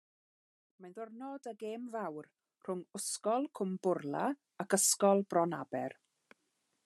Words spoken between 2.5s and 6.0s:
rhwng Ysgol Cwmbwrla ac Ysgol Bronaber.